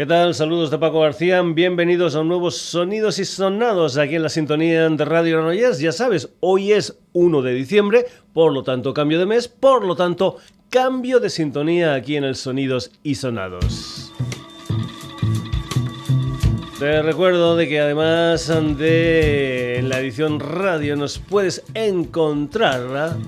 [0.00, 0.34] ¿Qué tal?
[0.34, 1.42] Saludos de Paco García.
[1.42, 5.78] Bienvenidos a nuevos Sonidos y Sonados aquí en la sintonía de Radio Granollers.
[5.78, 9.96] Ya sabes, hoy es 1 de diciembre, por lo tanto cambio de mes, por lo
[9.96, 10.38] tanto
[10.70, 14.10] cambio de sintonía aquí en el Sonidos y Sonados.
[16.78, 23.18] Te recuerdo de que además de la edición radio nos puedes encontrar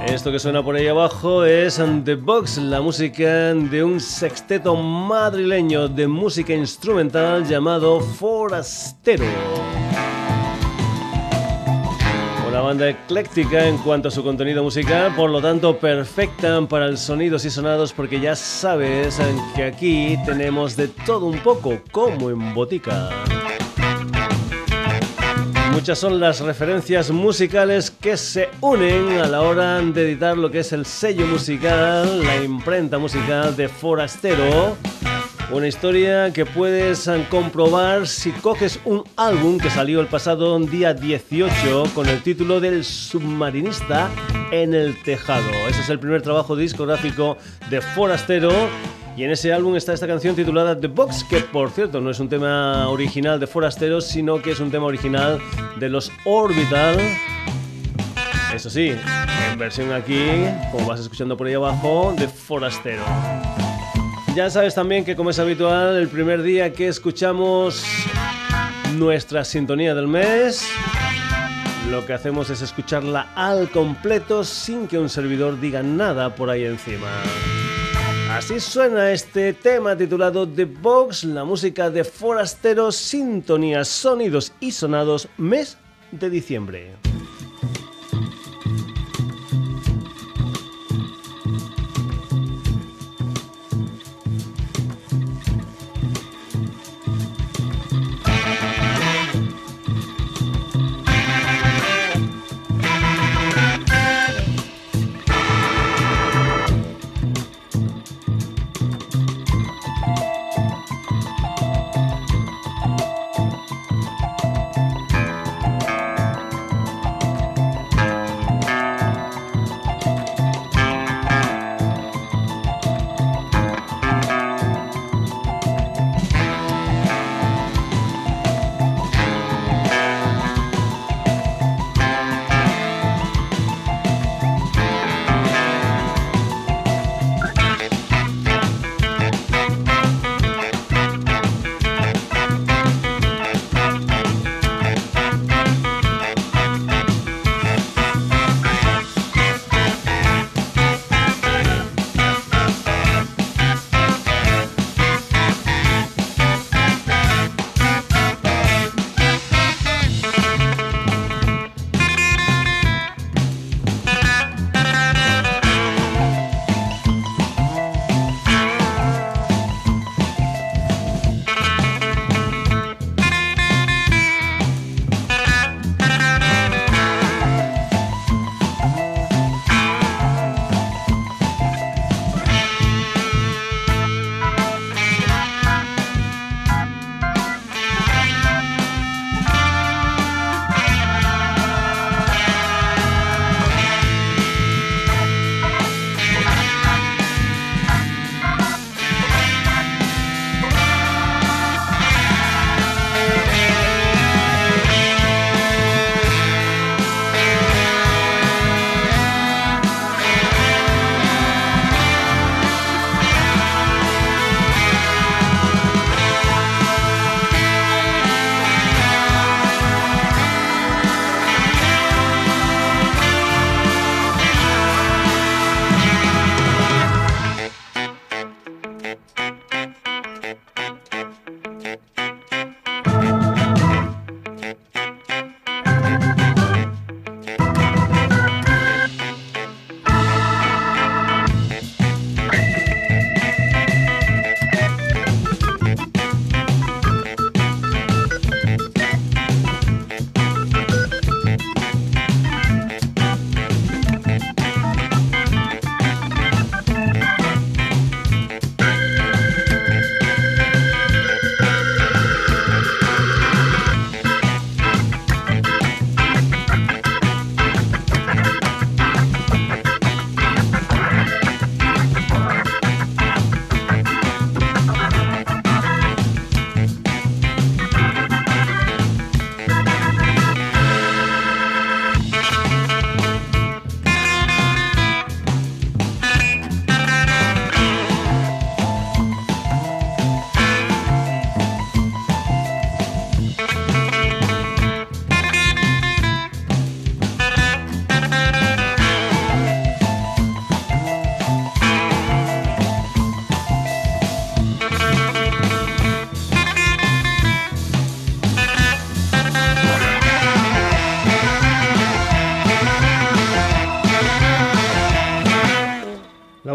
[0.06, 5.88] Esto que suena por ahí abajo es The Box, la música de un sexteto madrileño
[5.88, 9.24] de música instrumental llamado Forastero.
[12.70, 17.44] Banda ecléctica en cuanto a su contenido musical, por lo tanto perfecta para el sonidos
[17.44, 19.18] y sonados porque ya sabes
[19.56, 23.10] que aquí tenemos de todo un poco como en botica.
[25.72, 30.60] Muchas son las referencias musicales que se unen a la hora de editar lo que
[30.60, 34.76] es el sello musical, la imprenta musical de Forastero.
[35.52, 41.86] Una historia que puedes comprobar si coges un álbum que salió el pasado día 18
[41.92, 44.08] con el título del submarinista
[44.52, 45.50] en el tejado.
[45.68, 47.36] Ese es el primer trabajo discográfico
[47.68, 48.52] de Forastero
[49.16, 52.20] y en ese álbum está esta canción titulada The Box, que por cierto no es
[52.20, 55.40] un tema original de Forasteros, sino que es un tema original
[55.80, 56.96] de los Orbital.
[58.54, 58.92] Eso sí,
[59.50, 63.02] en versión aquí, como vas escuchando por ahí abajo, de Forastero.
[64.34, 67.84] Ya sabes también que como es habitual, el primer día que escuchamos
[68.96, 70.66] nuestra sintonía del mes,
[71.90, 76.64] lo que hacemos es escucharla al completo sin que un servidor diga nada por ahí
[76.64, 77.08] encima.
[78.30, 85.28] Así suena este tema titulado The Box, la música de Forastero, sintonías, sonidos y sonados,
[85.36, 85.76] mes
[86.12, 87.09] de diciembre.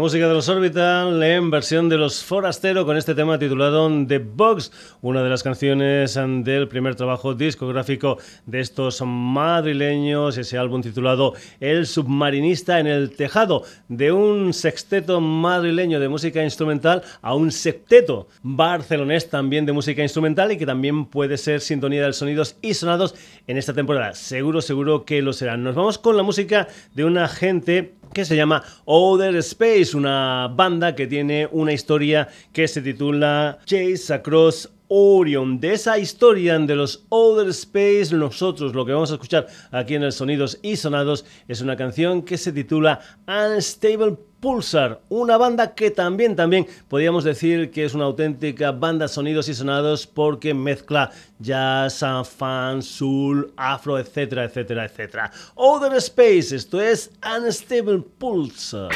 [0.06, 4.70] Música de los Orbital en versión de los Forastero con este tema titulado The Box,
[5.02, 6.14] una de las canciones
[6.44, 8.16] del primer trabajo discográfico
[8.46, 15.98] de estos madrileños, ese álbum titulado El submarinista en el tejado, de un sexteto madrileño
[15.98, 21.36] de música instrumental a un septeto barcelonés también de música instrumental y que también puede
[21.36, 23.16] ser sintonía de sonidos y sonados
[23.48, 24.14] en esta temporada.
[24.14, 25.64] Seguro, seguro que lo serán.
[25.64, 30.94] Nos vamos con la música de una gente que se llama Other Space, una banda
[30.94, 35.58] que tiene una historia que se titula Chase Across Orion.
[35.58, 40.02] De esa historia de los Other Space, nosotros lo que vamos a escuchar aquí en
[40.02, 45.90] el Sonidos y Sonados es una canción que se titula Unstable Pulsar, una banda que
[45.90, 52.04] también, también podríamos decir que es una auténtica banda sonidos y sonados porque mezcla jazz,
[52.36, 55.32] fan, soul, afro, etcétera, etcétera, etcétera.
[55.54, 58.90] Other Space, esto es Unstable Pulsar.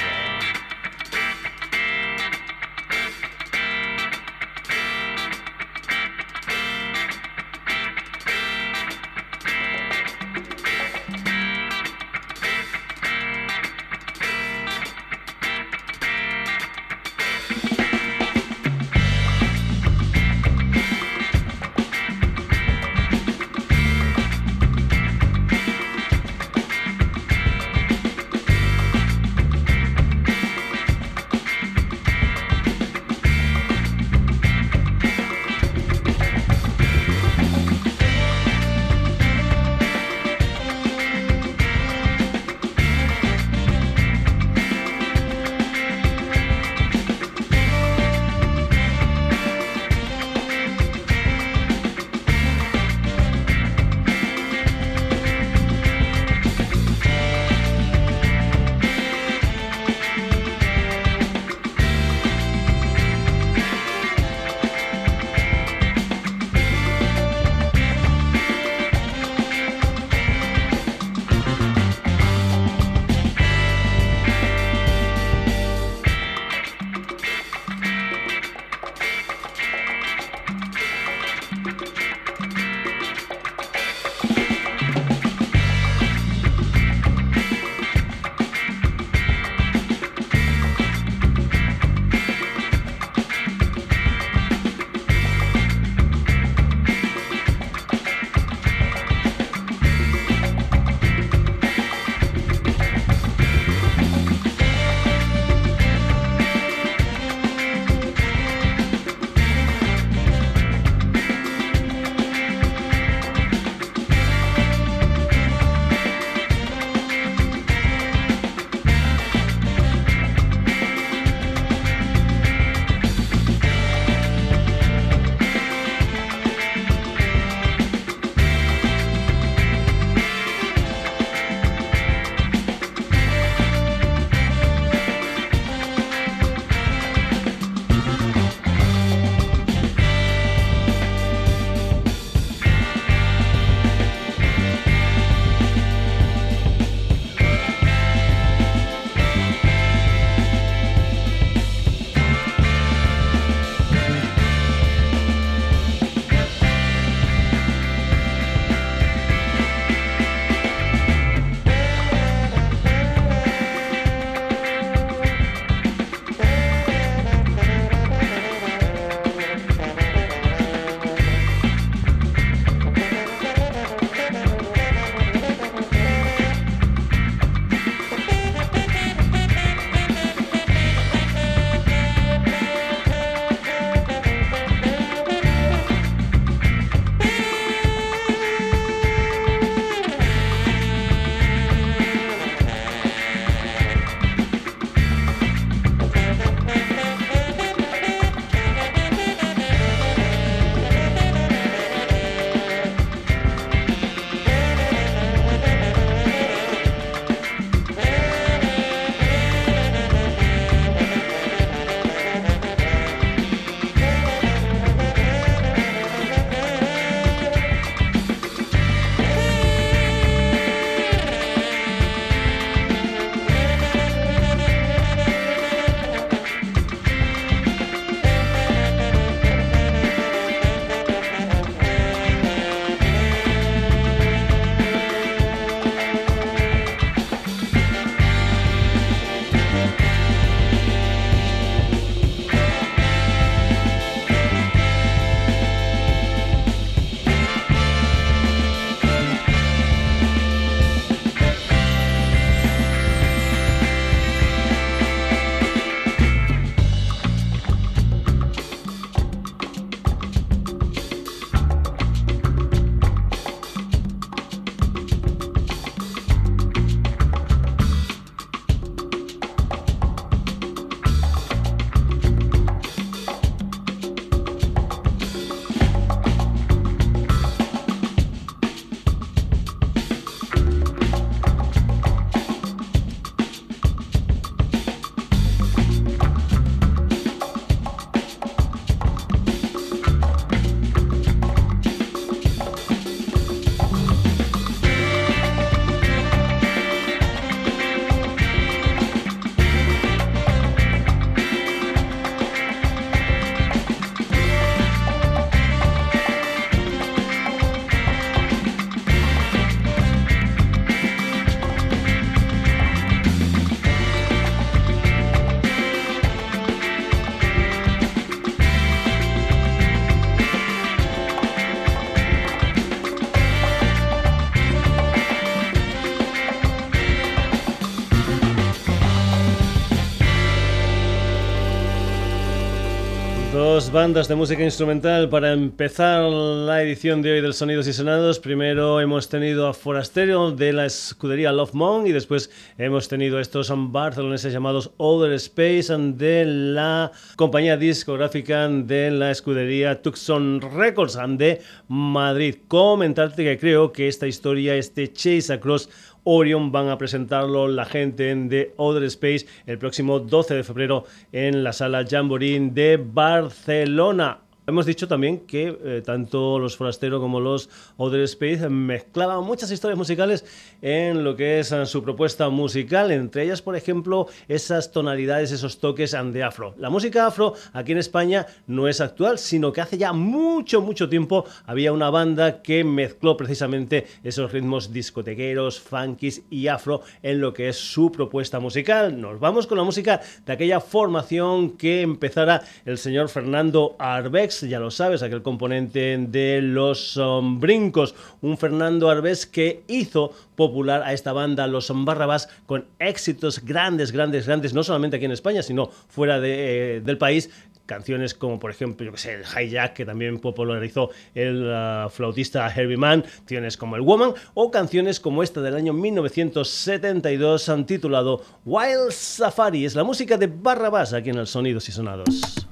[333.88, 338.38] Bandas de música instrumental para empezar la edición de hoy del Sonidos y Sonados.
[338.38, 343.40] Primero hemos tenido a Forastero de la escudería Love Monk y después hemos tenido a
[343.40, 351.62] estos barceloneses llamados Other Space de la compañía discográfica de la escudería Tucson Records de
[351.88, 352.56] Madrid.
[352.68, 355.88] Comentarte que creo que esta historia, este Chase Across
[356.24, 361.64] Orion van a presentarlo la gente de Other Space el próximo 12 de febrero en
[361.64, 364.40] la sala Jamboree de Barcelona.
[364.70, 369.98] Hemos dicho también que eh, tanto los Forastero como los Other Space mezclaban muchas historias
[369.98, 370.44] musicales
[370.80, 375.80] en lo que es eh, su propuesta musical, entre ellas, por ejemplo, esas tonalidades, esos
[375.80, 376.76] toques de afro.
[376.78, 381.08] La música afro aquí en España no es actual, sino que hace ya mucho, mucho
[381.08, 387.52] tiempo había una banda que mezcló precisamente esos ritmos discotequeros, funkis y afro en lo
[387.52, 389.20] que es su propuesta musical.
[389.20, 394.78] Nos vamos con la música de aquella formación que empezara el señor Fernando Arbex ya
[394.78, 401.12] lo sabes, aquel componente de los um, brincos, un Fernando Arbés que hizo popular a
[401.12, 405.86] esta banda Los Barrabás con éxitos grandes, grandes, grandes, no solamente aquí en España, sino
[405.86, 407.50] fuera eh, del país,
[407.90, 412.72] canciones como por ejemplo, yo que sé, el Hijack, que también popularizó el uh, flautista
[412.72, 418.44] Herbie Mann, canciones como el Woman, o canciones como esta del año 1972, han titulado
[418.64, 419.84] Wild Safari.
[419.84, 422.69] Es la música de Barrabás aquí en el Sonidos y Sonados.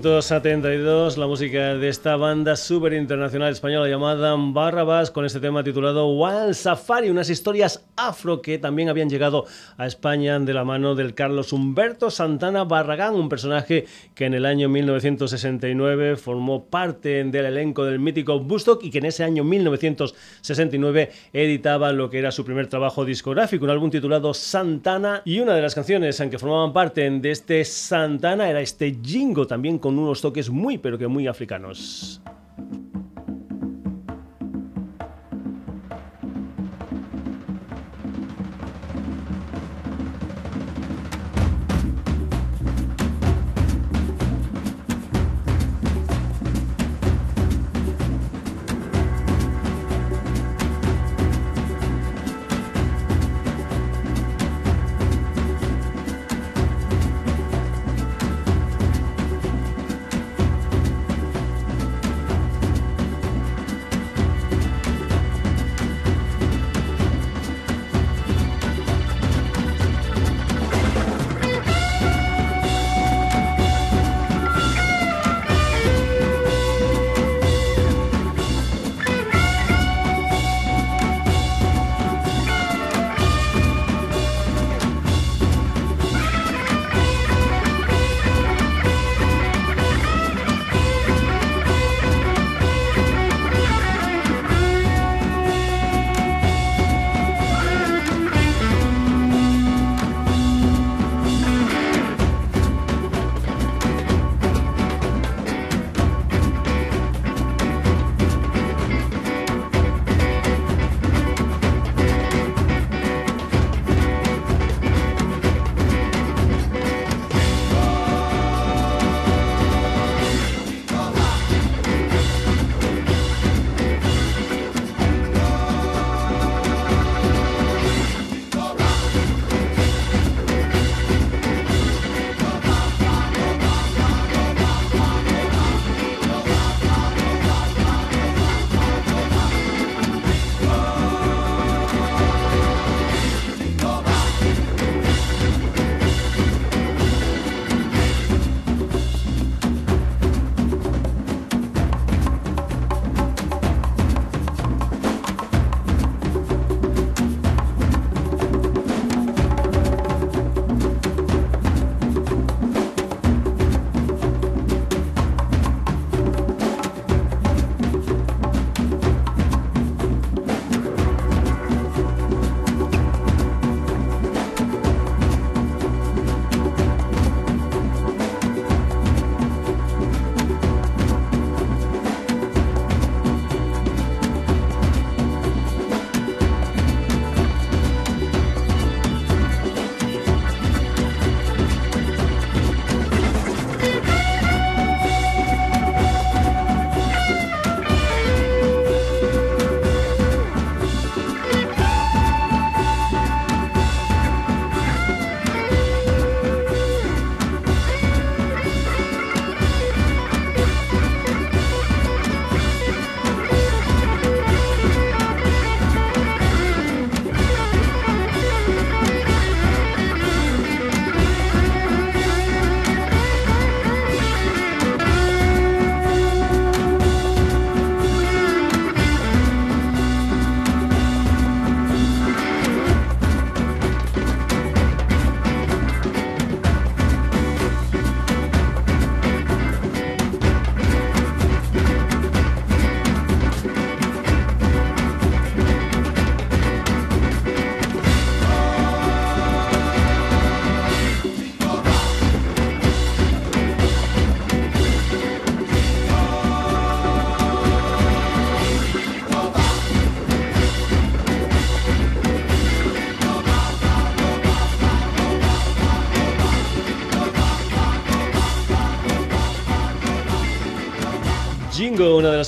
[0.00, 6.06] 1972, la música de esta banda súper internacional española llamada Barrabás, con este tema titulado
[6.06, 11.14] Wild Safari, unas historias afro que también habían llegado a España de la mano del
[11.14, 17.84] Carlos Humberto Santana Barragán, un personaje que en el año 1969 formó parte del elenco
[17.84, 22.66] del mítico Bustock y que en ese año 1969 editaba lo que era su primer
[22.66, 27.08] trabajo discográfico, un álbum titulado Santana, y una de las canciones en que formaban parte
[27.10, 32.20] de este Santana era este Jingo también con unos toques muy pero que muy africanos.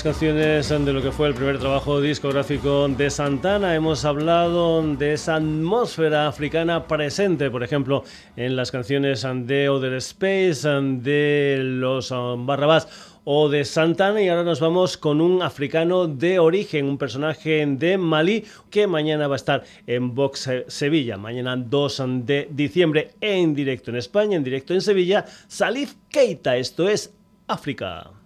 [0.03, 3.77] Canciones de lo que fue el primer trabajo discográfico de Santana.
[3.77, 8.03] Hemos hablado de esa atmósfera africana presente, por ejemplo,
[8.35, 12.89] en las canciones de Other Space, de los um, Barrabás
[13.25, 17.97] o de Santana y ahora nos vamos con un africano de origen, un personaje de
[17.97, 23.91] Malí que mañana va a estar en Vox Sevilla, mañana 2 de diciembre en directo
[23.91, 27.15] en España, en directo en Sevilla, Salif Keita, esto es
[27.47, 28.22] África.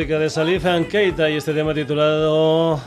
[0.00, 2.80] Música de Salif Keita y este tema titulado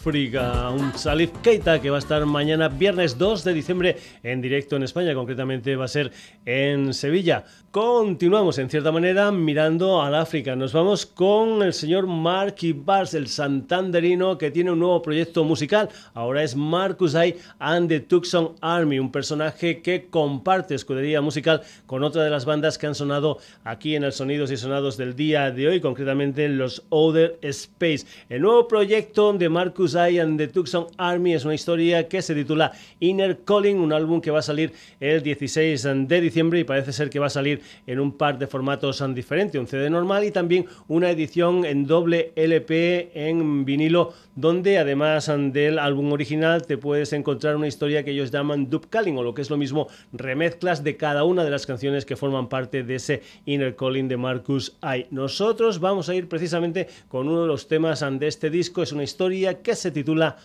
[0.00, 0.70] África.
[0.70, 4.82] Un Salif Keita que va a estar mañana viernes 2 de diciembre en directo en
[4.82, 6.10] España, concretamente va a ser
[6.46, 7.44] en Sevilla.
[7.70, 10.56] Continuamos en cierta manera mirando al África.
[10.56, 15.88] Nos vamos con el señor Marky Bars, el santanderino que tiene un nuevo proyecto musical.
[16.14, 22.02] Ahora es Marcus I and the Tucson Army, un personaje que comparte escudería musical con
[22.02, 25.50] otra de las bandas que han sonado aquí en el Sonidos y Sonados del día
[25.52, 28.06] de hoy, concretamente los Other Space.
[28.28, 31.34] El nuevo proyecto de Marcus I and the Tucson Army.
[31.34, 35.22] Es una historia que se titula Inner Calling, un álbum que va a salir el
[35.22, 39.02] 16 de diciembre y parece ser que va a salir en un par de formatos
[39.14, 45.30] diferentes, un CD normal y también una edición en doble LP en vinilo donde además
[45.52, 49.34] del álbum original te puedes encontrar una historia que ellos llaman dub calling o lo
[49.34, 52.94] que es lo mismo remezclas de cada una de las canciones que forman parte de
[52.94, 55.06] ese Inner Calling de Marcus I.
[55.10, 59.02] Nosotros vamos a ir precisamente con uno de los temas de este disco, es una
[59.02, 60.36] historia que se titula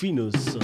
[0.00, 0.58] Venus.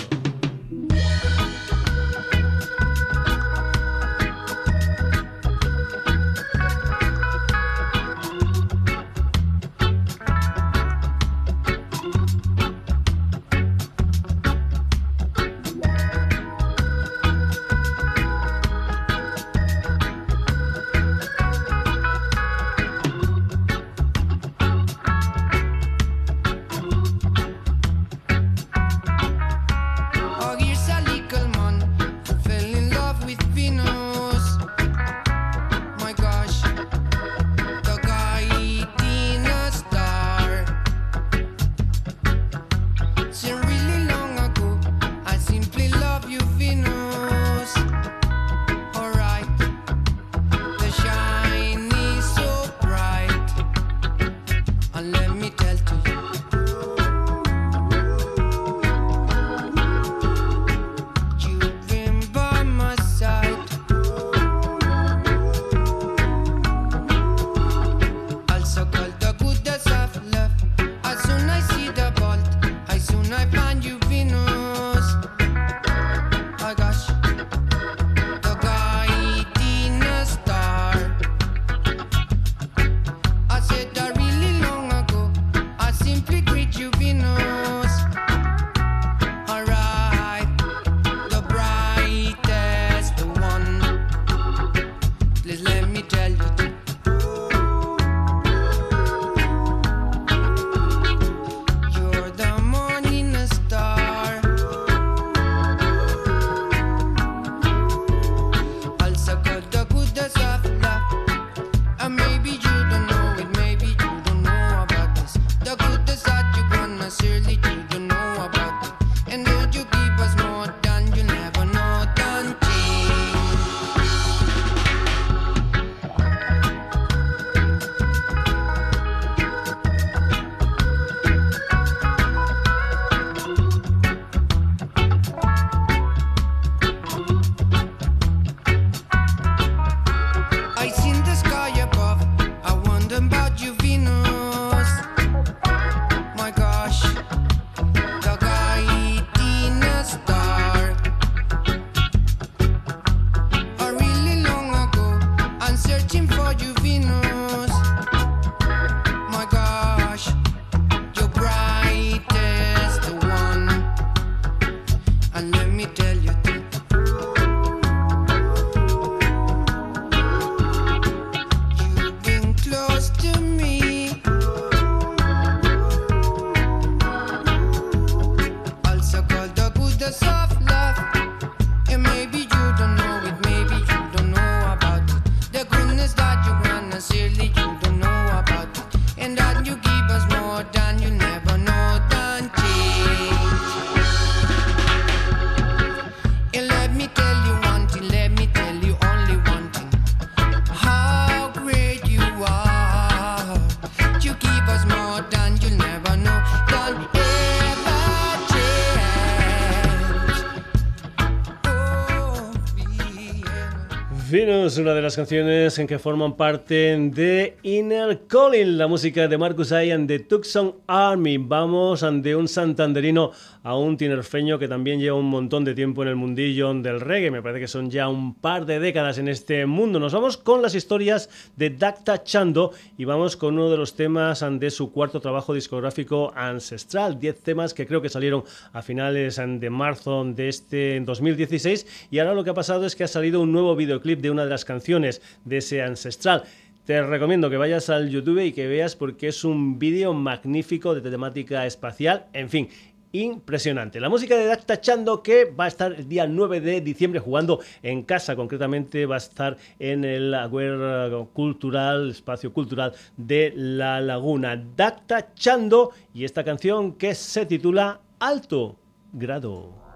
[214.79, 219.73] Una de las canciones en que forman parte de Inner Calling, la música de Marcus
[219.73, 221.39] and the Tucson Army.
[221.39, 226.09] Vamos de un santanderino a un tinerfeño que también lleva un montón de tiempo en
[226.09, 227.31] el mundillo del reggae.
[227.31, 229.99] Me parece que son ya un par de décadas en este mundo.
[229.99, 234.45] Nos vamos con las historias de Dacta Chando y vamos con uno de los temas
[234.47, 237.19] de su cuarto trabajo discográfico ancestral.
[237.19, 242.35] Diez temas que creo que salieron a finales de marzo de este 2016 y ahora
[242.35, 244.67] lo que ha pasado es que ha salido un nuevo videoclip de una de las
[244.67, 246.45] canciones de ese ancestral.
[246.89, 251.03] Te recomiendo que vayas al YouTube y que veas porque es un vídeo magnífico de
[251.03, 252.29] temática espacial.
[252.33, 252.71] En fin,
[253.13, 254.01] impresionante.
[254.01, 257.61] La música de Dak Chando que va a estar el día 9 de diciembre jugando
[257.83, 264.57] en casa, concretamente va a estar en el Agüero Cultural, Espacio Cultural de La Laguna.
[264.57, 268.77] Dak Chando y esta canción que se titula Alto
[269.13, 269.88] Grado.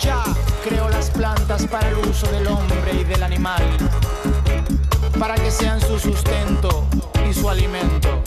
[0.00, 0.22] Ya
[0.64, 3.62] creo las plantas para el uso del hombre y del animal,
[5.18, 6.86] para que sean su sustento
[7.28, 8.22] y su alimento.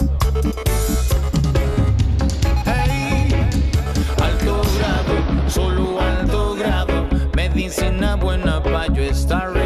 [2.66, 3.34] Hey,
[4.22, 9.63] alto grado, solo alto grado, medicina buena para yo estar.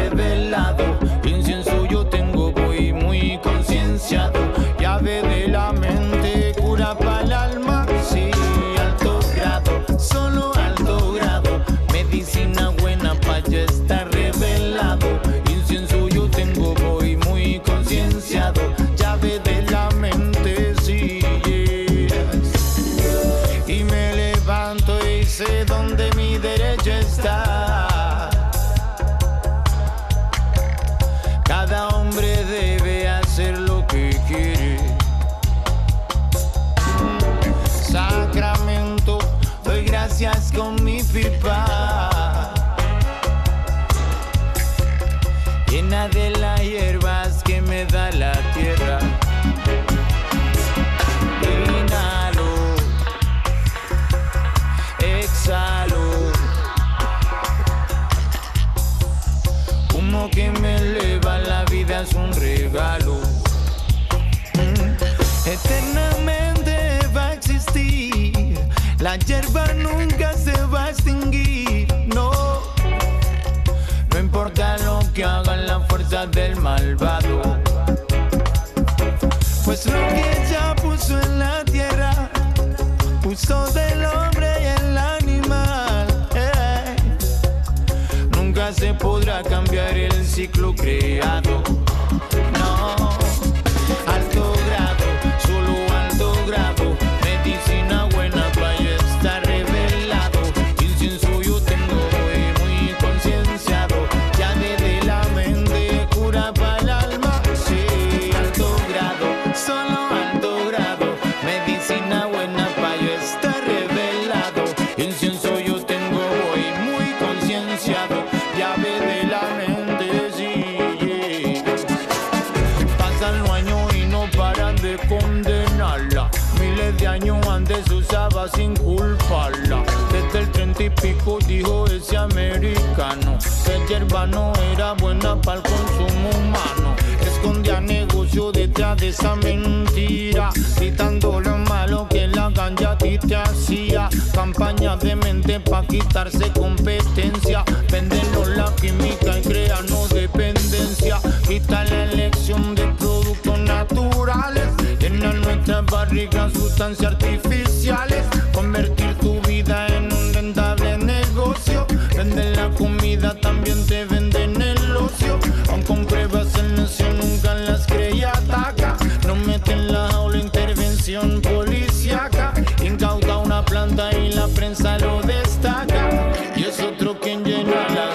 [171.08, 172.52] acción policíaca.
[172.84, 176.30] Incauta una planta y la prensa lo destaca.
[176.54, 178.07] Y es otro quien llena la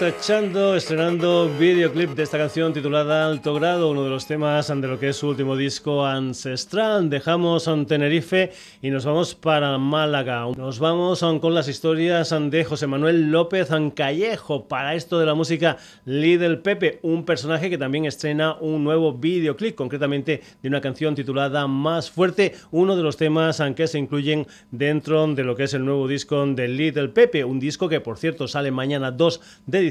[0.00, 5.00] Dactachando, estrenando videoclip de esta canción titulada Alto Grado, uno de los temas de lo
[5.00, 7.10] que es su último disco ancestral.
[7.10, 10.46] Dejamos en Tenerife y nos vamos para Málaga.
[10.56, 14.68] Nos vamos con las historias de José Manuel López Callejo.
[14.68, 19.74] Para esto de la música, Lidl Pepe, un personaje que también estrena un nuevo videoclip,
[19.74, 25.26] concretamente de una canción titulada Más Fuerte, uno de los temas que se incluyen dentro
[25.26, 28.46] de lo que es el nuevo disco de Little Pepe, un disco que por cierto
[28.46, 29.87] sale mañana 2 de diciembre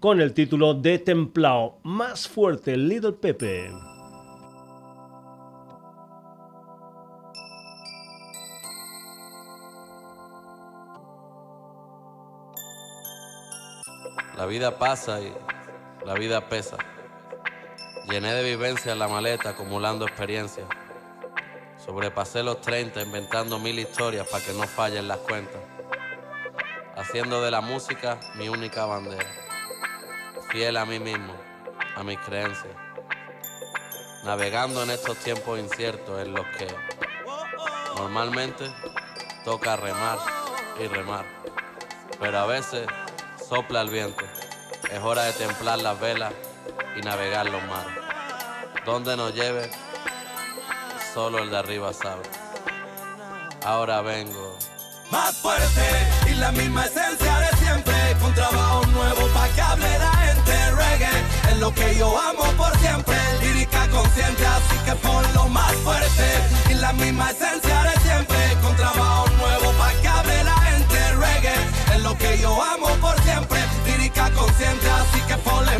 [0.00, 1.78] con el título de Templao.
[1.82, 3.70] Más fuerte, Little Pepe.
[14.36, 15.32] La vida pasa y
[16.04, 16.76] la vida pesa.
[18.10, 20.64] Llené de vivencia la maleta acumulando experiencia.
[21.84, 25.60] Sobrepasé los 30 inventando mil historias para que no fallen las cuentas
[27.12, 29.30] haciendo de la música mi única bandera,
[30.50, 31.34] fiel a mí mismo,
[31.94, 32.72] a mis creencias,
[34.24, 36.74] navegando en estos tiempos inciertos en los que
[37.98, 38.64] normalmente
[39.44, 40.20] toca remar
[40.82, 41.26] y remar,
[42.18, 42.86] pero a veces
[43.46, 44.24] sopla el viento,
[44.90, 46.32] es hora de templar las velas
[46.96, 47.92] y navegar los mares.
[48.86, 49.70] Donde nos lleve,
[51.12, 52.22] solo el de arriba sabe.
[53.66, 54.56] Ahora vengo.
[55.10, 56.11] Más fuerte
[56.42, 57.94] la misma esencia de siempre.
[58.20, 61.16] Con trabajo nuevo pa' que hable la gente reggae.
[61.50, 63.16] Es lo que yo amo por siempre.
[63.42, 66.26] Lírica consciente, así que ponlo más fuerte.
[66.70, 68.40] Y la misma esencia de siempre.
[68.60, 71.58] Con trabajo nuevo pa' que hable la gente reggae.
[71.94, 73.60] Es lo que yo amo por siempre.
[74.34, 75.72] Consciente, así que ponle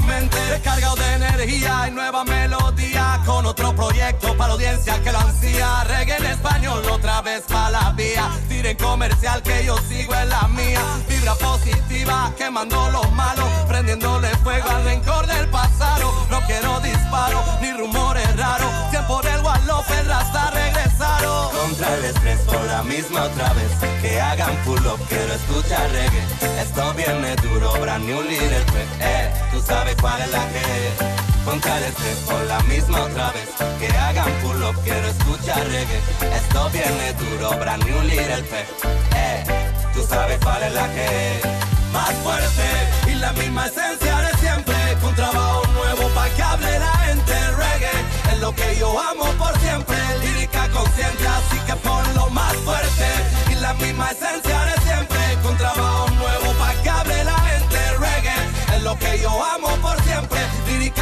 [0.97, 3.21] de energía y nueva melodía.
[3.25, 5.85] Con otro proyecto para la audiencia que lo ansía.
[5.85, 8.31] Reggae en español otra vez para la vía
[8.77, 10.81] comercial que yo sigo en la mía.
[11.09, 16.13] Vibra positiva, quemando los malos, prendiéndole fuego al rencor del pasado.
[16.31, 18.71] No quiero disparos ni rumores raros.
[18.91, 21.51] Tiempo del Wallopper hasta regresaron.
[21.51, 23.71] Contra el estrés por la misma otra vez.
[24.01, 26.63] Que hagan pull up, quiero escuchar reggae.
[26.63, 28.65] Esto viene duro, brand new little
[29.01, 29.31] eh.
[29.53, 33.49] Tú sabes cuál es la que contra el estrés por la misma otra vez.
[33.79, 36.01] Que hagan pull up, quiero escuchar reggae.
[36.37, 38.67] Esto viene duro, brand new little pep.
[39.15, 39.45] Eh,
[39.95, 41.45] tú sabes cuál es la que es.
[41.93, 42.67] Más fuerte
[43.09, 44.75] y la misma esencia de siempre.
[45.01, 48.33] Con trabajo nuevo pa' que hable la gente reggae.
[48.33, 49.97] Es lo que yo amo por siempre.
[50.21, 53.07] Lírica consciente, así que ponlo más fuerte.
[53.51, 54.72] Y la misma esencia de
[58.99, 60.41] que yo amo por siempre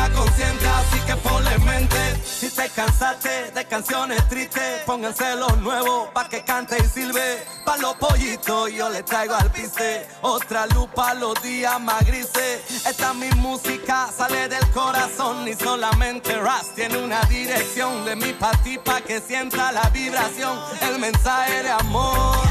[0.09, 2.21] consciente, así que ponle mente.
[2.25, 7.43] Si te cansaste de canciones tristes, pónganse los nuevos pa' que cante y sirve.
[7.65, 10.07] Pa' los pollitos yo le traigo al piste.
[10.23, 12.87] Otra luz pa' los días más grises.
[12.87, 18.35] Esta mi música sale del corazón y solamente Ras tiene una dirección de mi
[18.65, 20.59] ti pa' que sienta la vibración.
[20.83, 22.50] El mensaje de amor.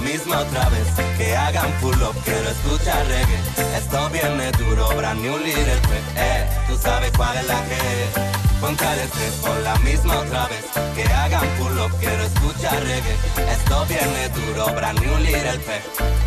[0.00, 0.86] Misma otra vez.
[1.16, 3.38] Que hagan pull up, quiero escuchar reggae.
[3.76, 5.80] Esto viene duro, brand new little
[6.16, 8.60] Eh, tú sabes cuál es la que es.
[8.60, 10.64] Contra el estrés por la misma otra vez.
[10.94, 13.14] Que hagan pull up, quiero escuchar reggae.
[13.52, 15.60] Esto viene duro, brand new little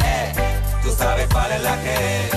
[0.04, 0.34] Eh,
[0.84, 2.30] tú sabes cuál es la que.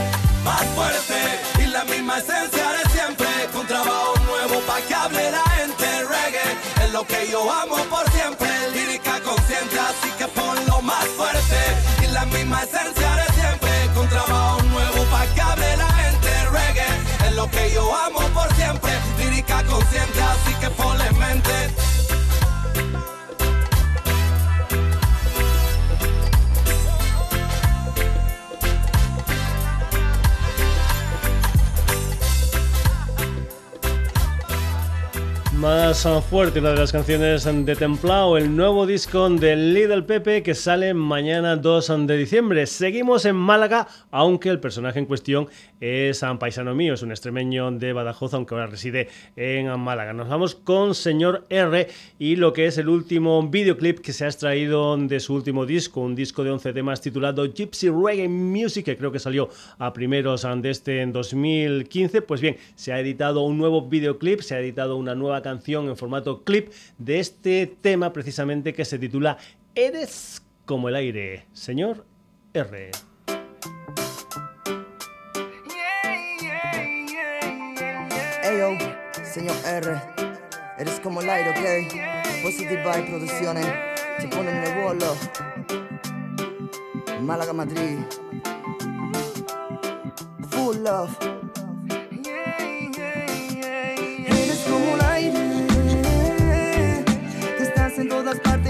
[0.45, 1.19] Más fuerte
[1.59, 3.27] y la misma esencia de siempre.
[3.53, 6.85] Con trabajo nuevo pa' que hable la gente reggae.
[6.85, 8.47] Es lo que yo amo por siempre.
[12.73, 13.71] De siempre.
[13.95, 17.27] Con trabajo nuevo pa' que hable la gente reggae.
[17.27, 18.93] Es lo que yo amo por siempre.
[19.19, 21.86] Lírica consciente, así que ponle mente.
[35.67, 40.55] Más fuerte, una de las canciones de Templao, el nuevo disco de Little Pepe que
[40.55, 42.67] sale mañana 2 de diciembre.
[42.67, 45.49] Seguimos en Málaga, aunque el personaje en cuestión
[45.81, 50.13] es un paisano mío, es un extremeño de Badajoz, aunque ahora reside en Málaga.
[50.13, 54.29] Nos vamos con Señor R y lo que es el último videoclip que se ha
[54.29, 58.97] extraído de su último disco, un disco de 11 temas titulado Gypsy Reggae Music, que
[58.97, 59.49] creo que salió
[59.79, 62.23] a primeros de este en 2015.
[62.23, 65.89] Pues bien, se ha editado un nuevo videoclip, se ha editado una nueva canción canción
[65.89, 69.39] en formato clip de este tema precisamente que se titula
[69.75, 72.05] Eres como el aire, señor
[72.53, 72.91] R.
[79.25, 80.01] Señor R,
[80.79, 82.43] eres como el aire, ok?
[82.43, 83.67] Positive Vibe Producciones,
[84.19, 85.15] te ponen en el vuelo.
[87.21, 87.99] Málaga, Madrid.
[90.49, 91.46] Full love.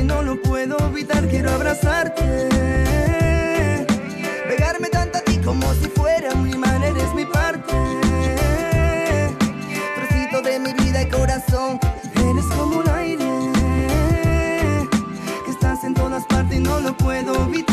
[0.06, 2.22] No lo puedo evitar, quiero abrazarte.
[4.48, 7.74] Pegarme tanto a ti como si fuera un imán, eres mi parte.
[9.96, 11.80] Trocito de mi vida y corazón,
[12.14, 13.28] eres como el aire,
[15.44, 17.65] que estás en todas partes y no lo puedo evitar.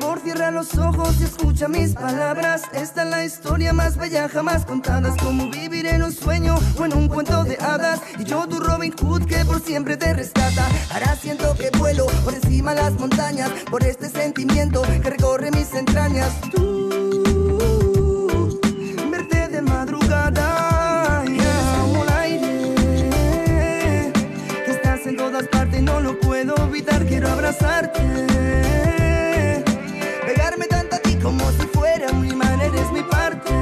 [0.00, 2.62] Favor, cierra los ojos y escucha mis palabras.
[2.72, 5.10] Esta es la historia más bella jamás contada.
[5.10, 8.00] Es como vivir en un sueño o en un cuento de hadas.
[8.18, 10.66] Y yo, tu Robin Hood, que por siempre te rescata.
[10.90, 13.50] Ahora siento que vuelo por encima de las montañas.
[13.70, 16.32] Por este sentimiento que recorre mis entrañas.
[16.50, 16.88] Tú,
[19.10, 21.24] verte de madrugada.
[21.26, 22.74] y el aire,
[24.66, 28.30] estás en todas partes, no lo puedo evitar, quiero abrazarte.
[31.30, 33.52] Como si fuera un imán, eres mi parte.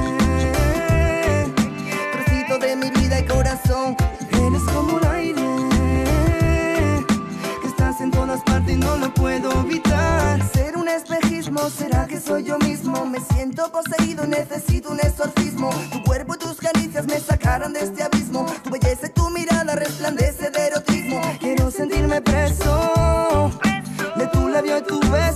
[2.13, 3.95] Trocito de mi vida y corazón,
[4.31, 5.45] eres como el aire,
[7.61, 10.41] que estás en todas partes y no lo puedo evitar.
[10.51, 13.05] Ser un espejismo, será que soy yo mismo.
[13.05, 15.69] Me siento poseído, necesito un exorcismo.
[15.91, 18.47] Tu cuerpo y tus caricias me sacaron de este abismo.
[18.63, 21.21] Tu belleza y tu mirada resplandece de erotismo.
[21.39, 23.51] Quiero sentirme preso
[24.15, 25.28] de tu labio y tu beso.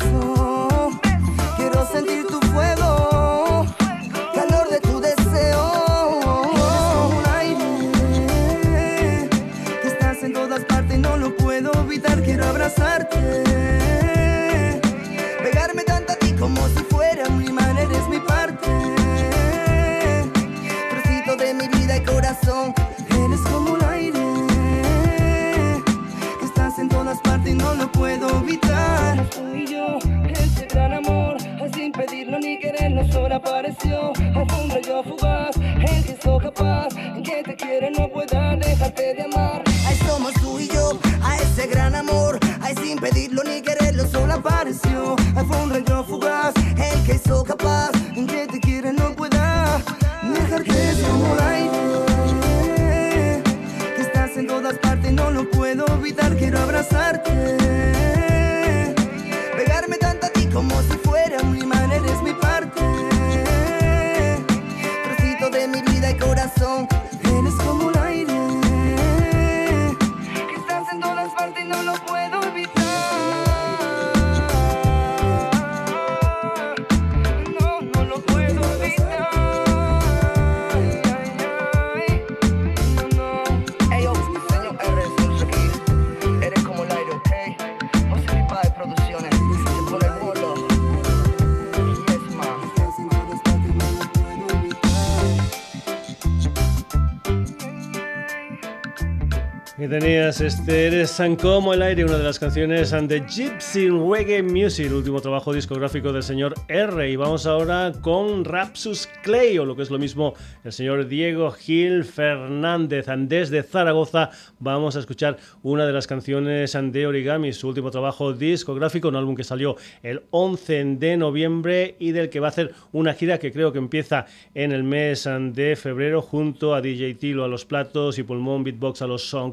[99.83, 104.41] Y tenías este Eres San como el aire, una de las canciones de Gypsy Reggae
[104.41, 107.11] Music, el último trabajo discográfico del señor R.
[107.11, 111.51] Y vamos ahora con Rapsus Clay, o lo que es lo mismo, el señor Diego
[111.51, 113.07] Gil Fernández.
[113.27, 119.09] Desde Zaragoza vamos a escuchar una de las canciones de Origami, su último trabajo discográfico,
[119.09, 123.15] un álbum que salió el 11 de noviembre y del que va a hacer una
[123.15, 127.49] gira que creo que empieza en el mes de febrero junto a DJ Tilo a
[127.49, 129.51] los platos y Pulmón Beatbox a los son.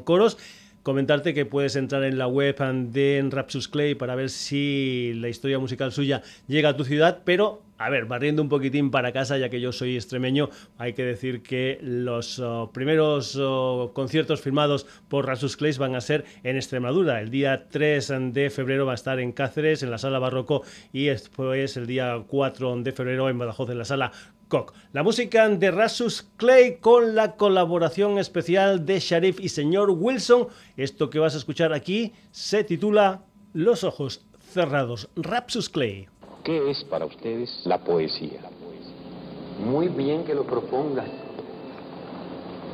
[0.83, 2.57] Comentarte que puedes entrar en la web
[2.91, 7.61] de Rapsus Clay para ver si la historia musical suya llega a tu ciudad, pero
[7.77, 10.49] a ver, barriendo un poquitín para casa, ya que yo soy extremeño,
[10.79, 16.01] hay que decir que los uh, primeros uh, conciertos firmados por Rapsus Clay van a
[16.01, 17.21] ser en Extremadura.
[17.21, 20.63] El día 3 de febrero va a estar en Cáceres, en la sala Barroco,
[20.93, 24.11] y después el día 4 de febrero en Badajoz, en la sala
[24.91, 30.47] La música de Rasus Clay con la colaboración especial de Sharif y señor Wilson.
[30.75, 33.21] Esto que vas a escuchar aquí se titula
[33.53, 35.07] Los ojos cerrados.
[35.15, 36.09] Rapsus Clay.
[36.43, 38.41] ¿Qué es para ustedes la poesía?
[39.63, 41.07] Muy bien que lo propongan,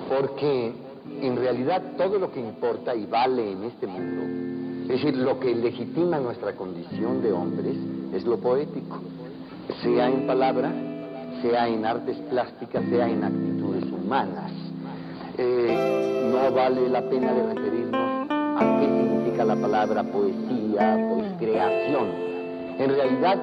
[0.09, 0.73] porque
[1.21, 5.53] en realidad todo lo que importa y vale en este mundo, es decir, lo que
[5.53, 7.75] legitima nuestra condición de hombres,
[8.15, 8.99] es lo poético,
[9.83, 10.73] sea en palabra,
[11.41, 14.51] sea en artes plásticas, sea en actitudes humanas.
[15.37, 22.07] Eh, no vale la pena de referirnos a qué significa la palabra poesía, pues creación.
[22.79, 23.37] En realidad,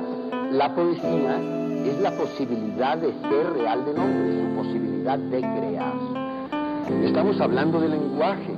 [0.50, 1.38] la poesía
[1.84, 5.94] es la posibilidad de ser real de nombre, su posibilidad de crear.
[7.04, 8.54] Estamos hablando de lenguaje.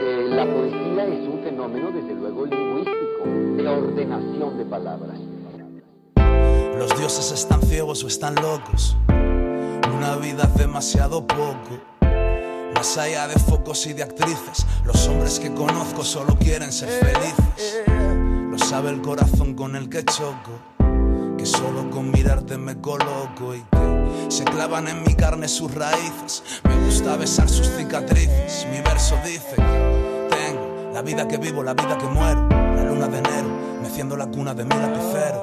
[0.00, 3.24] Eh, la poesía es un fenómeno, desde luego, lingüístico,
[3.56, 5.18] de ordenación de palabras.
[6.78, 8.96] Los dioses están ciegos o están locos.
[9.08, 11.80] Una vida es demasiado poco.
[12.74, 17.84] Más allá de focos y de actrices, los hombres que conozco solo quieren ser felices.
[18.50, 20.50] Lo sabe el corazón con el que choco.
[21.38, 26.42] Que solo con mirarte me coloco y que se clavan en mi carne sus raíces.
[26.64, 28.66] Me gusta besar sus cicatrices.
[28.70, 32.48] Mi verso dice que tengo la vida que vivo, la vida que muero.
[32.48, 33.48] La luna de enero,
[33.82, 35.40] meciendo la cuna de mi lapicero.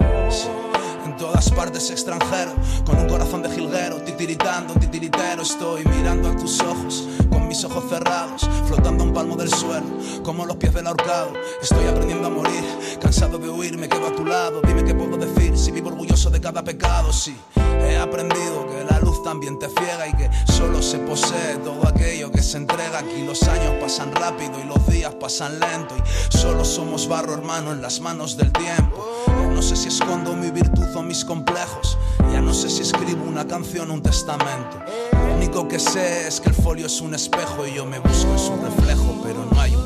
[1.22, 2.52] Todas partes extranjero,
[2.84, 5.44] con un corazón de jilguero, titiritando, titiritero.
[5.44, 9.86] Estoy mirando a tus ojos, con mis ojos cerrados, flotando un palmo del suelo,
[10.24, 11.34] como los pies del ahorcado.
[11.62, 12.64] Estoy aprendiendo a morir,
[13.00, 14.62] cansado de huir, me quedo a tu lado.
[14.66, 17.14] Dime qué puedo decir, si vivo orgulloso de cada pecado.
[17.14, 21.88] Sí, he aprendido que la luz también te ciega y que solo se posee todo
[21.88, 22.98] aquello que se entrega.
[22.98, 25.96] Aquí los años pasan rápido y los días pasan lento.
[25.96, 29.21] Y solo somos barro, hermano, en las manos del tiempo.
[29.62, 31.96] No sé si escondo mi virtud o mis complejos.
[32.34, 34.82] Ya no sé si escribo una canción o un testamento.
[35.14, 38.32] Lo único que sé es que el folio es un espejo y yo me busco
[38.32, 39.81] en su reflejo, pero no hay un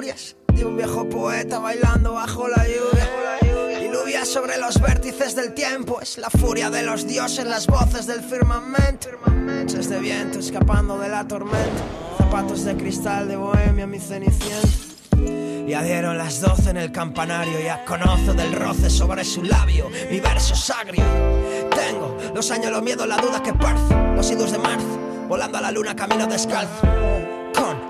[0.00, 3.80] de un viejo poeta bailando bajo la lluvia.
[3.80, 8.20] Diluvia sobre los vértices del tiempo, es la furia de los dioses, las voces del
[8.20, 9.08] firmamento.
[9.26, 11.82] Noches de viento escapando de la tormenta,
[12.16, 14.68] zapatos de cristal de bohemia, mi cenicienta.
[15.66, 20.20] Ya dieron las doce en el campanario, ya conozco del roce sobre su labio, mi
[20.20, 21.02] verso sagrio.
[21.74, 25.60] Tengo los años, los miedos, la duda que parzo, los idus de marzo, volando a
[25.60, 27.17] la luna camino descalzo.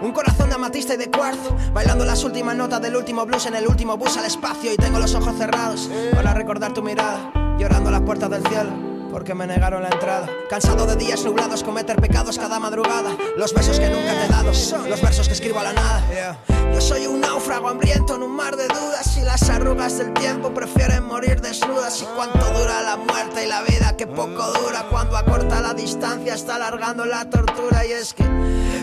[0.01, 3.57] Un corazón de amatista y de cuarzo, bailando las últimas notas del último blues en
[3.57, 4.73] el último bus al espacio.
[4.73, 8.88] Y tengo los ojos cerrados para recordar tu mirada, llorando a las puertas del cielo.
[9.19, 10.29] Porque me negaron la entrada.
[10.49, 13.17] Cansado de días nublados, cometer pecados cada madrugada.
[13.37, 14.53] Los besos que nunca te he dado,
[14.89, 16.39] los versos que escribo a la nada.
[16.73, 19.17] Yo soy un náufrago hambriento en un mar de dudas.
[19.17, 22.01] Y las arrugas del tiempo prefieren morir desnudas.
[22.01, 24.87] Y cuánto dura la muerte y la vida, que poco dura.
[24.89, 27.85] Cuando acorta la distancia, está alargando la tortura.
[27.87, 28.23] Y es que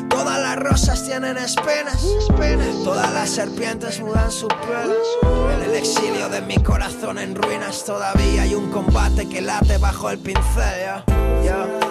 [0.10, 2.06] todas las rosas tienen espinas.
[2.84, 4.94] Todas las serpientes mudan su piel.
[5.56, 10.10] En el exilio de mi corazón en ruinas todavía hay un combate que late bajo
[10.10, 10.80] el pincel.
[10.82, 11.04] ya,
[11.44, 11.85] ya, ya.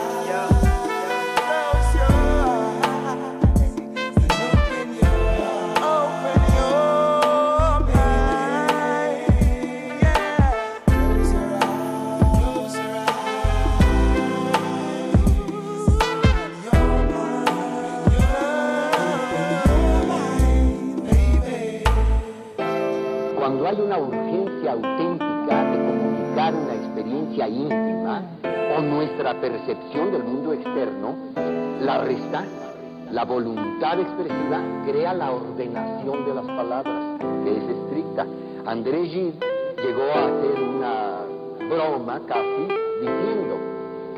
[33.12, 38.26] La voluntad expresiva crea la ordenación de las palabras, que es estricta.
[38.66, 39.38] André Gide
[39.82, 41.20] llegó a hacer una
[41.66, 42.68] broma casi
[43.00, 43.57] diciendo,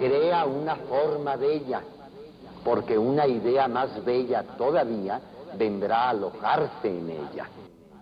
[0.01, 1.81] crea una forma bella,
[2.65, 5.21] porque una idea más bella todavía
[5.57, 7.47] vendrá a alojarse en ella.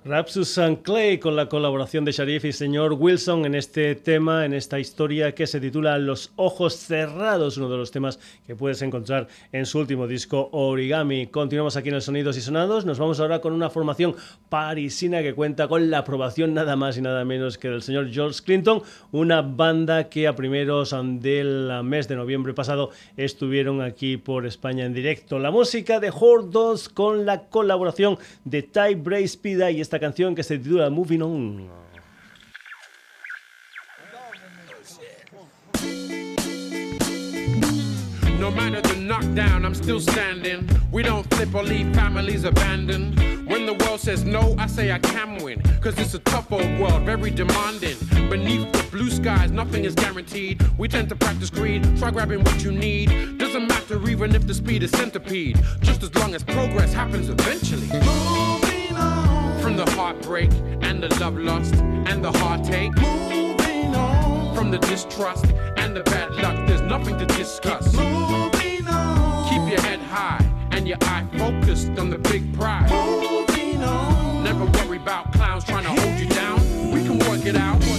[0.07, 4.53] Rapsus and Clay con la colaboración de Sharif y señor Wilson en este tema, en
[4.53, 9.29] esta historia que se titula Los ojos cerrados, uno de los temas que puedes encontrar
[9.51, 11.29] en su último disco Origami.
[11.29, 14.15] Continuamos aquí en el Sonidos y Sonados, nos vamos ahora con una formación
[14.51, 18.43] parisina que cuenta con la aprobación nada más y nada menos que del señor George
[18.45, 24.85] Clinton, una banda que a primeros del mes de noviembre pasado estuvieron aquí por España
[24.85, 25.39] en directo.
[25.39, 30.43] La música de Hordos con la colaboración de Ty Brace Pida y esta canción que
[30.43, 31.85] se titula Moving On.
[38.39, 40.69] No matter the knockdown, I'm still standing.
[40.93, 43.19] We don't flip or leave families abandoned.
[43.49, 45.63] When the world says no, I say I can win.
[45.81, 47.97] Cause it's a tough old world, very demanding.
[48.29, 50.63] Beneath the blue skies, nothing is guaranteed.
[50.79, 53.39] We tend to practice greed, try grabbing what you need.
[53.39, 55.59] Doesn't matter even if the speed is centipede.
[55.81, 57.89] Just as long as progress happens eventually.
[59.65, 60.51] From the heartbreak
[60.83, 62.95] and the love lust and the heartache.
[62.97, 64.55] Moving on.
[64.55, 65.47] From the distrust
[65.79, 67.91] and the bad luck, there's nothing to discuss.
[67.91, 69.49] Keep moving on.
[69.49, 72.91] Keep your head high and your eye focused on the big prize.
[72.91, 74.45] Moving on.
[74.45, 76.61] Never worry about clowns trying to hold you down.
[76.91, 77.77] We can work it out.
[77.77, 77.94] Work it out.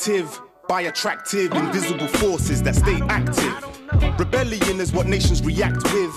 [0.00, 3.54] Captive by attractive, invisible forces that stay active.
[4.18, 6.14] Rebellion is what nations react with.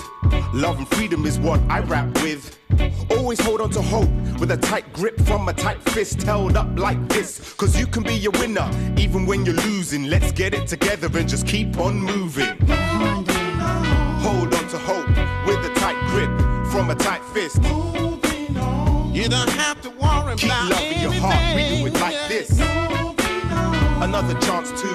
[0.53, 2.57] Love and freedom is what I rap with.
[3.11, 4.09] Always hold on to hope
[4.39, 7.53] with a tight grip from a tight fist held up like this.
[7.55, 10.05] Cause you can be a winner even when you're losing.
[10.05, 12.55] Let's get it together and just keep on moving.
[14.21, 15.09] Hold on to hope
[15.45, 16.31] with a tight grip
[16.71, 17.57] from a tight fist.
[19.13, 22.29] You don't have to worry Keep about love in your heart, we do it like
[22.29, 23.02] this.
[24.03, 24.87] Another chance to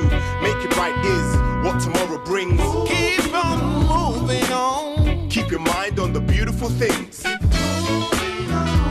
[0.42, 2.60] make it right is what tomorrow brings.
[2.86, 5.30] Keep on moving on.
[5.30, 7.24] Keep your mind on the beautiful things.
[7.24, 8.87] Moving on.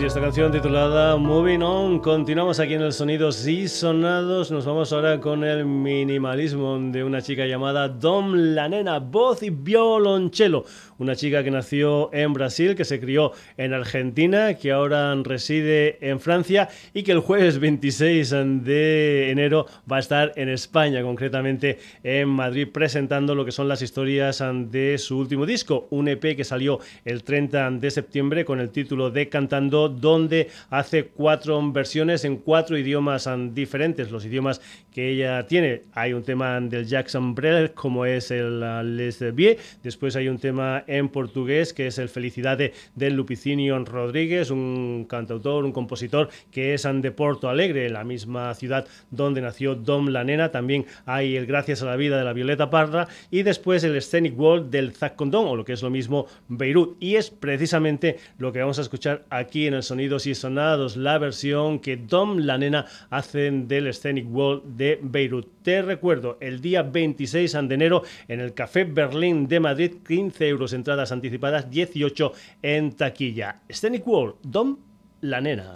[0.00, 1.98] Y esta canción titulada Moving On.
[1.98, 4.50] Continuamos aquí en el Sonidos y Sonados.
[4.50, 9.50] Nos vamos ahora con el minimalismo de una chica llamada Dom La Nena, voz y
[9.50, 10.64] violonchelo.
[10.98, 16.18] Una chica que nació en Brasil, que se crió en Argentina, que ahora reside en
[16.18, 18.30] Francia y que el jueves 26
[18.64, 23.80] de enero va a estar en España, concretamente en Madrid, presentando lo que son las
[23.80, 28.70] historias de su último disco, un EP que salió el 30 de septiembre con el
[28.70, 34.60] título de Cantando, donde hace cuatro versiones en cuatro idiomas diferentes, los idiomas
[34.92, 35.82] que ella tiene.
[35.92, 40.84] Hay un tema del Jackson Brel, como es el Les Vie, después hay un tema
[40.88, 46.88] en portugués, que es el Felicidade del Lupicinio Rodríguez, un cantautor, un compositor que es
[46.92, 50.50] de Porto Alegre, la misma ciudad donde nació Dom la Nena.
[50.50, 54.38] También hay el Gracias a la Vida de la Violeta Parra y después el Scenic
[54.38, 56.96] World del Zac Condon, o lo que es lo mismo Beirut.
[56.98, 61.18] Y es precisamente lo que vamos a escuchar aquí en el Sonidos y Sonados, la
[61.18, 65.46] versión que Dom la Nena hacen del Scenic World de Beirut.
[65.62, 70.72] Te recuerdo, el día 26 de enero en el Café Berlín de Madrid, 15 euros
[70.78, 73.60] entradas anticipadas, 18 en taquilla.
[73.68, 74.78] Scenic World, Dom
[75.20, 75.74] La Nena.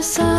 [0.00, 0.29] Música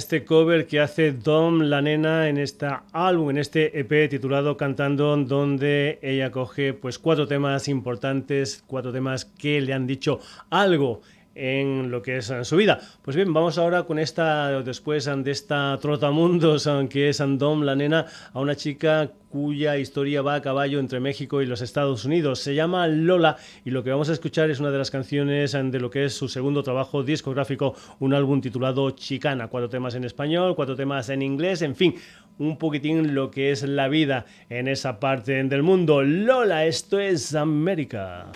[0.00, 5.14] este cover que hace Dom la nena en este álbum, en este EP titulado Cantando,
[5.14, 11.02] donde ella coge pues cuatro temas importantes, cuatro temas que le han dicho algo
[11.34, 12.80] en lo que es su vida.
[13.02, 18.06] Pues bien, vamos ahora con esta, después de esta trotamundos, que es Andom, la nena,
[18.32, 22.40] a una chica cuya historia va a caballo entre México y los Estados Unidos.
[22.40, 25.80] Se llama Lola y lo que vamos a escuchar es una de las canciones de
[25.80, 29.48] lo que es su segundo trabajo discográfico, un álbum titulado Chicana.
[29.48, 31.94] Cuatro temas en español, cuatro temas en inglés, en fin,
[32.38, 36.02] un poquitín lo que es la vida en esa parte del mundo.
[36.02, 38.26] Lola, esto es América.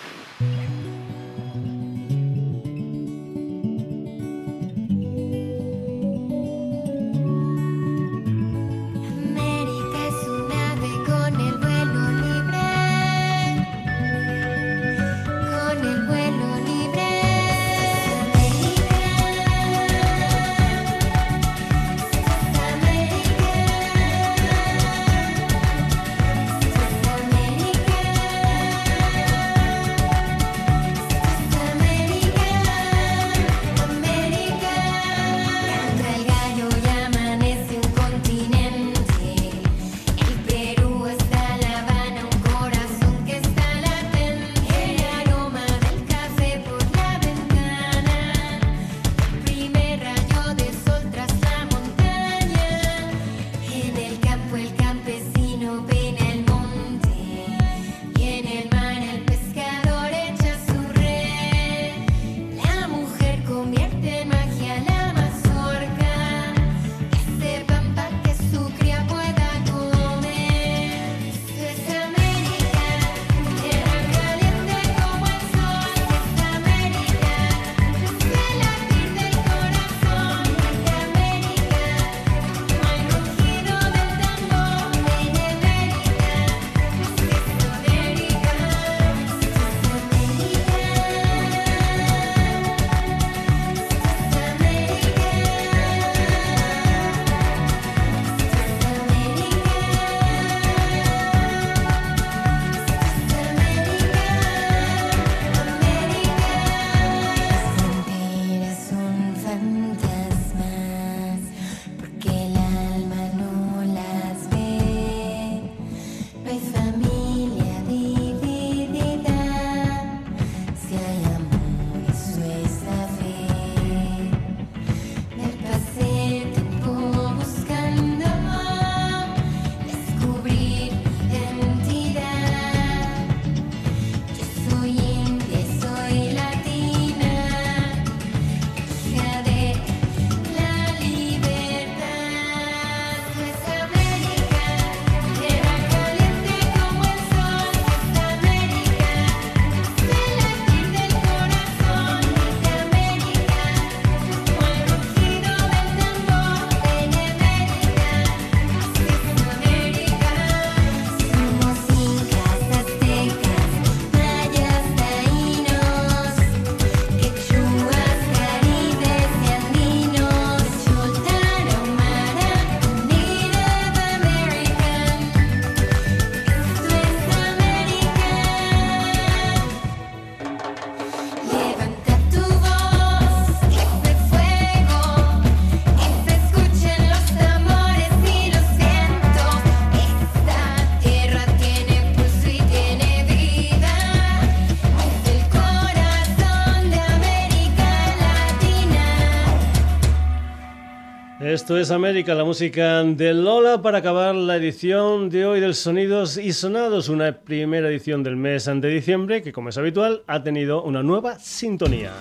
[201.65, 206.37] Esto es América, la música de Lola para acabar la edición de hoy del Sonidos
[206.37, 210.83] y Sonados, una primera edición del mes de diciembre que como es habitual ha tenido
[210.83, 212.13] una nueva sintonía.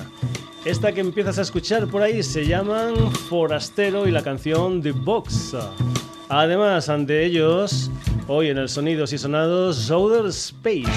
[0.63, 5.57] Esta que empiezas a escuchar por ahí se llaman Forastero y la canción The Box.
[6.29, 7.91] Además, ante ellos,
[8.29, 10.87] hoy en el Sonidos y Sonados, Outer Space,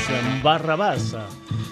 [0.44, 1.16] Barrabás,